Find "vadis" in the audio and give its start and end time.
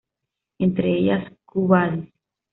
1.67-2.11